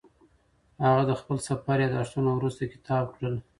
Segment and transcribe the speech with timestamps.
[0.85, 3.35] هغه د خپل سفر یادښتونه وروسته کتاب کړل.